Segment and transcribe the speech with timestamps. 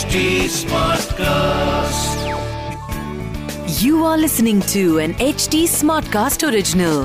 [0.00, 2.20] HD Smartcast.
[3.82, 7.02] You are listening to an HD Smartcast original.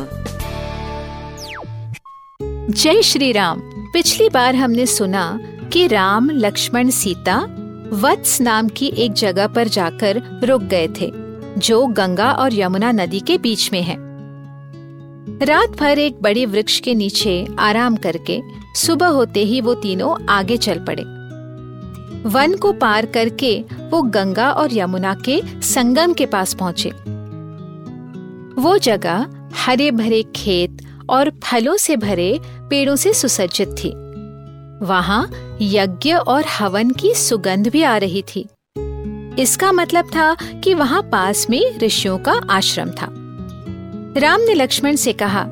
[2.71, 3.59] जय श्री राम
[3.93, 5.39] पिछली बार हमने सुना
[5.73, 7.37] कि राम, लक्ष्मण, सीता
[7.93, 11.11] वत्स नाम की एक जगह पर जाकर रुक गए थे,
[11.57, 13.97] जो गंगा और यमुना नदी के बीच में है
[15.45, 18.41] रात भर एक बड़े वृक्ष के नीचे आराम करके
[18.75, 21.14] सुबह होते ही वो तीनों आगे चल पड़े
[22.25, 26.89] वन को पार करके वो गंगा और यमुना के संगम के पास पहुँचे।
[28.61, 29.27] वो जगह
[29.65, 30.77] हरे भरे खेत
[31.09, 32.39] और फलों से भरे
[32.69, 33.93] पेड़ों से सुसज्जित थी।
[34.85, 38.45] वहाँ यज्ञ और हवन की सुगंध भी आ रही थी।
[39.39, 43.07] इसका मतलब था कि वहाँ पास में ऋषियों का आश्रम था।
[44.17, 45.45] राम ने लक्ष्मण से कहा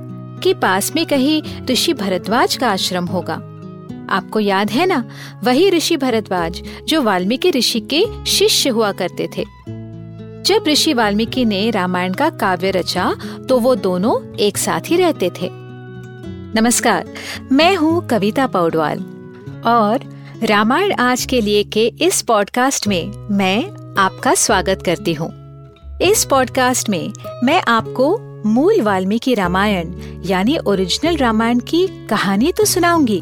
[0.44, 3.53] कि पास में कहीं ऋषि भरद्वाज का आश्रम होगा।
[4.14, 5.04] आपको याद है ना?
[5.44, 9.46] वही ऋषि भरद्वाज, जो वाल्मीकि ऋषि के शिष्य हुआ करते थे।
[10.44, 13.16] जब ऋषि वाल्मीकि ने रामायण का काव्य रचा
[13.50, 15.50] तो वो दोनों एक साथ ही रहते थे।
[16.56, 17.06] नमस्कार,
[17.52, 19.00] मैं हूँ कविता पौडवाल।
[19.66, 20.00] और
[20.44, 23.60] रामायण आज के लिए के इस पॉडकास्ट में मैं
[23.98, 25.32] आपका स्वागत करती हूँ।
[26.02, 29.94] इस पॉडकास्ट में मैं आपको मूल वाल्मीकि रामायण,
[30.26, 33.22] यानी ओरिजिनल रामायण की कहानी तो सुनाऊँगी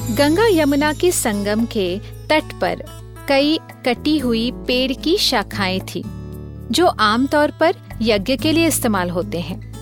[0.00, 2.82] गंगा यमुना के संगम के तट पर
[3.28, 6.02] कई कटी हुई पेड़ की शाखाएँ थी,
[6.70, 9.72] जो आमतौर पर यज्ञ के लिए इस्तेमाल होते हैं।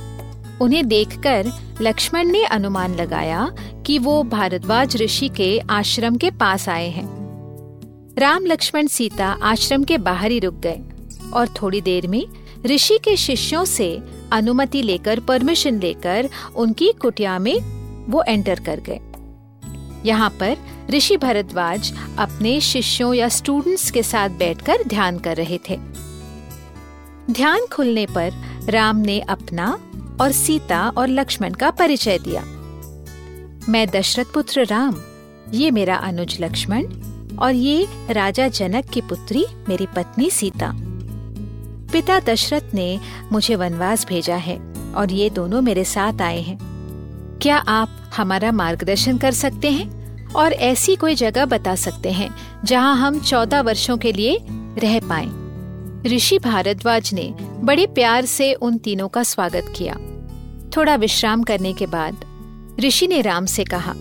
[0.58, 1.50] उन्हें देखकर
[1.80, 3.52] लक्ष्मण ने अनुमान लगाया
[3.86, 7.06] कि वो भारद्वाज ऋषि के आश्रम के पास आए हैं।
[8.18, 10.80] राम लक्ष्मण सीता आश्रम के बाहर ही रुक गए
[11.32, 12.24] और थोड़ी देर में
[12.66, 14.02] ऋषि के शिष्यों से
[14.32, 17.58] अनुमति लेकर परमिशन लेकर उनकी कुटिया में
[18.10, 19.00] वो एंटर कर गए।
[20.04, 20.56] यहाँ पर
[20.90, 25.78] ऋषि भरद्वाज अपने शिष्यों या स्टूडेंट्स के साथ बैठकर ध्यान कर रहे थे।
[27.30, 28.32] ध्यान खुलने पर
[28.68, 29.78] राम ने अपना
[30.20, 32.42] और सीता और लक्ष्मण का परिचय दिया।
[33.68, 34.96] मैं दशरथ पुत्र राम,
[35.52, 36.86] ये मेरा अनुज लक्ष्मण
[37.36, 40.72] और ये राजा जनक की पुत्री मेरी पत्नी सीता।
[41.92, 43.00] पिता दशरथ ने
[43.32, 44.58] मुझे वनवास भेजा है
[44.92, 46.58] और ये दोनों मेरे साथ आए हैं।
[47.42, 52.30] क्या आप हमारा मार्गदर्शन कर सकते हैं और ऐसी कोई जगह बता सकते हैं
[52.64, 54.38] जहाँ हम चौदह वर्षों के लिए
[54.78, 55.26] रह पाए।
[56.06, 59.94] ऋषि भारद्वाज ने बड़े प्यार से उन तीनों का स्वागत किया।
[60.76, 63.94] थोड़ा विश्राम करने के बाद ऋषि ने राम से कहा,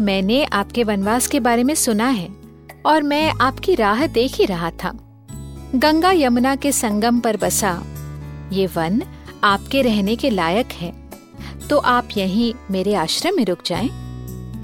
[0.00, 2.28] मैंने आपके वनवास के बारे में सुना है
[2.86, 4.92] और मैं आपकी राह देख ही रहा था।
[5.74, 7.82] गंगा यमुना के संगम पर बसा।
[8.52, 9.02] ये वन
[9.44, 11.01] आपके रहने के लायक है।
[11.70, 13.90] तो आप यहीं मेरे आश्रम में रुक जाएँ।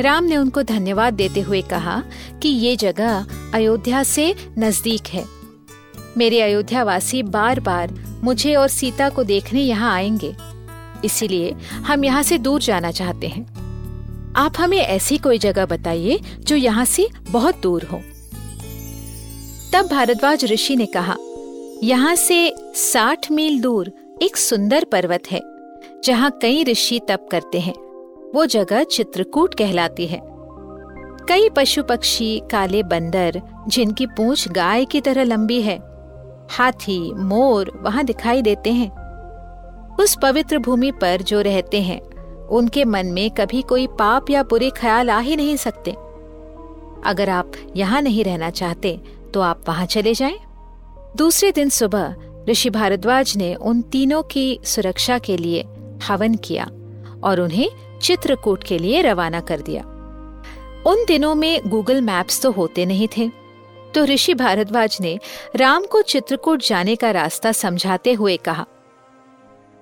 [0.00, 2.02] राम ने उनको धन्यवाद देते हुए कहा
[2.42, 5.24] कि ये जगह अयोध्या से नज़दीक है।
[6.16, 7.94] मेरे अयोध्या वासी बार बार
[8.24, 10.34] मुझे और सीता को देखने यहाँ आएँगे।
[11.04, 11.52] इसीलिए
[11.86, 13.44] हम यहाँ से दूर जाना चाहते हैं।
[14.36, 18.00] आप हमें ऐसी कोई जगह बताइए जो यहाँ से बहुत दूर हो।
[19.72, 21.16] तब भारद्वाज ऋषि ने कहा,
[21.82, 23.92] यहाँ से साठ मील दूर
[24.22, 25.40] एक सुंदर पर्वत है।
[26.04, 27.74] जहाँ कई ऋषि तप करते हैं,
[28.34, 30.20] वो जगह चित्रकूट कहलाती है।
[31.28, 35.76] कई पशु पक्षी काले बंदर, जिनकी पूंछ गाय की तरह लंबी है,
[36.50, 38.90] हाथी, मोर वहाँ दिखाई देते हैं।
[39.96, 42.00] उस पवित्र भूमि पर जो रहते हैं,
[42.48, 45.90] उनके मन में कभी कोई पाप या बुरे ख्याल आ ही नहीं सकते।
[47.04, 48.98] अगर आप यहाँ नहीं रहना चाहते
[49.34, 50.38] तो आप वहाँ चले जाएँ।
[51.16, 52.14] दूसरे दिन सुबह,
[52.48, 55.64] ऋषि भारद्वाज ने उन तीनों की सुरक्षा के लिए
[56.02, 56.64] हवन किया
[57.24, 57.68] और उन्हें
[58.02, 59.82] चित्रकूट के लिए रवाना कर दिया।
[60.86, 63.28] उन दिनों में गूगल मैप्स तो होते नहीं थे
[63.94, 65.18] तो ऋषि भारद्वाज ने
[65.56, 68.66] राम को चित्रकूट जाने का रास्ता समझाते हुए कहा,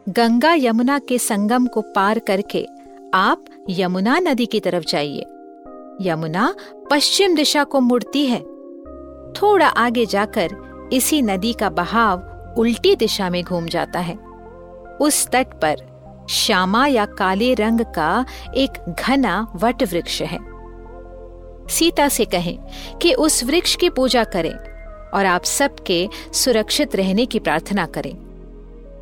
[0.06, 2.66] गंगा यमुना के संगम को पार करके
[3.14, 5.20] आप यमुना नदी की तरफ़ जाइए।
[6.00, 6.54] यमुना
[6.90, 8.40] पश्चिम दिशा को मुड़ती है।
[9.32, 14.14] थोड़ा आगे जाकर इसी नदी का बहाव उल्टी दिशा में घूम जाता है।
[15.00, 15.95] उस तट पर
[16.30, 18.24] श्यामा या काले रंग का
[18.56, 20.38] एक घना वट वृक्ष है।
[21.68, 22.58] सीता से कहें
[23.02, 24.54] कि उस वृक्ष की पूजा करें
[25.10, 28.14] और आप सबके सुरक्षित रहने की प्रार्थना करें।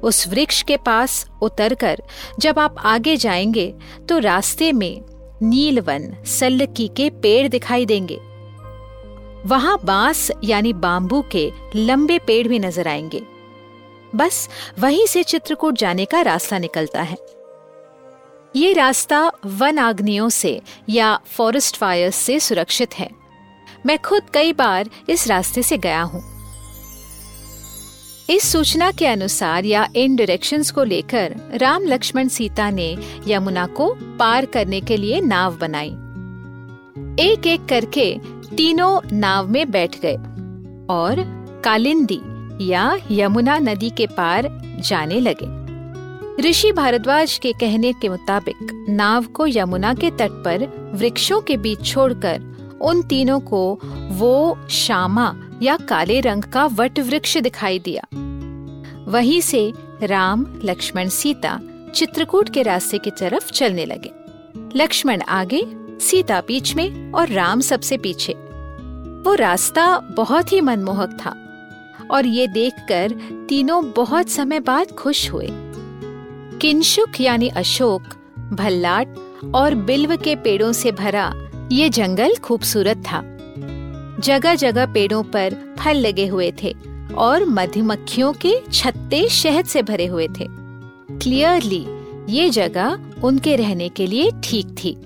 [0.00, 2.02] उस वृक्ष के पास उतरकर
[2.38, 3.74] जब आप आगे जाएँगे
[4.08, 5.02] तो रास्ते में
[5.42, 8.18] नीलवन सल्लकी के पेड़ दिखाई देंगे।
[9.46, 13.22] वहाँ बाँस यानी बांबू के लंबे पेड़ भी नज़र आएँगे।
[14.14, 17.16] बस वहीं से चित्रकूट जाने का रास्ता निकलता है।
[18.56, 23.10] ये रास्ता वन आग्नियों से या फॉरेस्ट फायर्स से सुरक्षित है।
[23.86, 26.22] मैं खुद कई बार इस रास्ते से गया हूँ।
[28.30, 32.96] इस सूचना के अनुसार या इन डायरेक्शंस को लेकर राम लक्ष्मण सीता ने
[33.28, 35.90] यमुना को पार करने के लिए नाव बनाई।
[37.28, 38.18] एक एक करके
[38.56, 40.16] तीनों नाव में बैठ गए
[40.94, 41.16] और
[41.64, 42.20] कालिंदी
[42.60, 45.64] या यमुना नदी के पार जाने लगे।
[46.48, 51.82] ऋषि भारद्वाज के कहने के मुताबिक, नाव को यमुना के तट पर वृक्षों के बीच
[51.82, 58.04] छोड़कर उन तीनों को वो श्यामा या काले रंग का वट वृक्ष दिखाई दिया।
[59.08, 59.72] वहीं से
[60.02, 61.60] राम, लक्ष्मण, सीता
[61.94, 64.10] चित्रकूट के रास्ते की तरफ़ चलने लगे।
[64.76, 65.66] लक्ष्मण आगे,
[66.00, 68.32] सीता बीच में और राम सबसे पीछे।
[69.24, 71.43] वो रास्ता बहुत ही मनमोहक था।
[72.10, 73.12] और ये देखकर
[73.48, 75.48] तीनों बहुत समय बाद खुश हुए।
[76.60, 78.02] किंशुक यानी अशोक,
[78.52, 79.16] भल्लाट
[79.54, 81.34] और बिल्व के पेड़ों से भरा
[81.72, 83.22] ये जंगल खूबसूरत था।
[84.20, 86.74] जगह जगह पेड़ों पर फल लगे हुए थे
[87.16, 90.46] और मधुमक्खियों के छत्ते शहद से भरे हुए थे।
[91.10, 91.86] क्लियरली
[92.28, 94.96] ये जगह उनके रहने के लिए ठीक थी।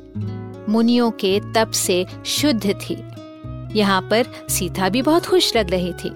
[0.68, 2.96] मुनियों के तप से शुद्ध थी।
[3.78, 6.10] यहाँ पर सीता भी बहुत खुश लग रही थी।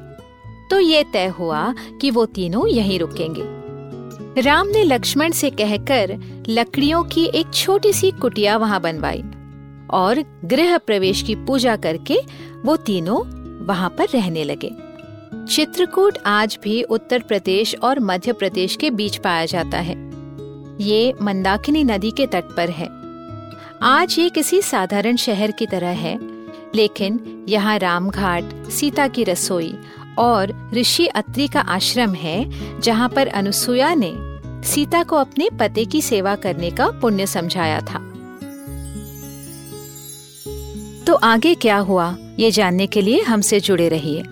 [0.71, 6.17] तो ये तय हुआ कि वो तीनों यहीं रुकेंगे। राम ने लक्ष्मण से कहकर
[6.49, 9.23] लकड़ियों की एक छोटी सी कुटिया वहाँ बनवाई
[9.91, 12.19] और गृह प्रवेश की पूजा करके
[12.65, 13.21] वो तीनों
[13.67, 14.71] वहाँ पर रहने लगे।
[15.47, 19.95] चित्रकूट आज भी उत्तर प्रदेश और मध्य प्रदेश के बीच पाया जाता है।
[20.81, 22.89] ये मंदाकिनी नदी के तट पर है।
[23.83, 26.19] आज ये किसी साधारण शहर की तरह है,
[26.75, 29.75] लेकिन यहाँ रामघाट, सीता की रसोई
[30.19, 34.13] और ऋषि अत्रि का आश्रम है, जहाँ पर अनुसुया ने
[34.67, 37.99] सीता को अपने पति की सेवा करने का पुण्य समझाया था।
[41.07, 44.23] तो आगे क्या हुआ, ये जानने के लिए हमसे जुड़े रहिए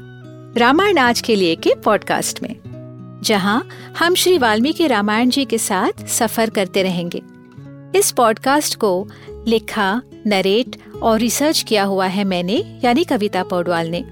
[0.56, 2.54] रामायण आज के लिए के पॉडकास्ट में,
[3.22, 3.68] जहाँ
[3.98, 7.22] हम श्री वाल्मीकि रामायण जी के साथ सफ़र करते रहेंगे।
[7.98, 9.08] इस पॉडकास्ट को
[9.48, 14.04] लिखा, नरेट और रिसर्च किया हुआ है मैंने, यानी कविता पौडवाल ने।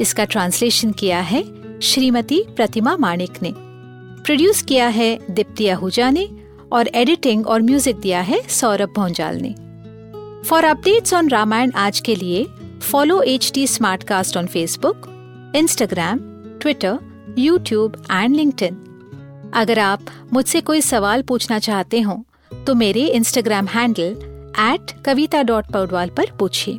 [0.00, 1.42] इसका ट्रांसलेशन किया है
[1.80, 3.52] श्रीमती प्रतिमा माणिक ने।
[4.24, 6.28] प्रोड्यूस किया है दीप्ति आहूजा ने
[6.72, 9.54] और एडिटिंग और म्यूज़िक दिया है सौरभ भोंजाल ने।
[10.48, 12.46] फॉर अपडेट्स ऑन रामायण आज के लिए
[12.82, 13.66] follow H T
[14.36, 15.06] on Facebook
[15.56, 16.18] Instagram
[16.60, 16.98] Twitter
[17.38, 18.62] YouTube and link
[19.54, 20.00] अगर आप
[20.32, 22.24] मुझसे कोई सवाल पूछना चाहते हो
[22.66, 24.16] तो मेरे Instagram handle
[24.60, 26.78] at Kavita dot Paudwal पर पूछिए।